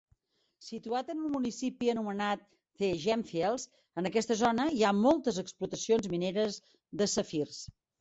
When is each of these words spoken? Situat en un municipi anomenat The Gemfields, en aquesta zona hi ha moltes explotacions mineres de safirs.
Situat 0.67 1.11
en 1.13 1.19
un 1.27 1.31
municipi 1.35 1.91
anomenat 1.93 2.47
The 2.81 2.91
Gemfields, 3.05 3.67
en 4.03 4.11
aquesta 4.13 4.41
zona 4.43 4.69
hi 4.79 4.85
ha 4.91 4.97
moltes 5.05 5.41
explotacions 5.47 6.13
mineres 6.19 6.63
de 6.99 7.15
safirs. 7.19 7.67